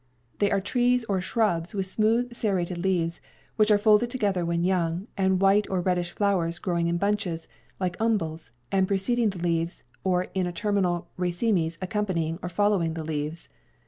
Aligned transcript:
They 0.39 0.49
are 0.49 0.59
trees 0.59 1.05
or 1.05 1.21
shrubs 1.21 1.75
with 1.75 1.85
smooth 1.85 2.33
serrated 2.33 2.79
leaves, 2.79 3.21
which 3.55 3.69
are 3.69 3.77
folded 3.77 4.09
together 4.09 4.43
when 4.43 4.63
young, 4.63 5.05
and 5.15 5.39
white 5.39 5.69
or 5.69 5.79
reddish 5.79 6.09
flowers 6.09 6.57
growing 6.57 6.87
in 6.87 6.97
bunches, 6.97 7.47
like 7.79 7.97
umbels, 7.99 8.49
and 8.71 8.87
preceding 8.87 9.29
the 9.29 9.37
leaves 9.37 9.83
or 10.03 10.23
in 10.33 10.51
terminal 10.53 11.07
racemes 11.17 11.77
accompanying 11.83 12.39
or 12.41 12.49
following 12.49 12.95
the 12.95 13.03
leaves. 13.03 13.47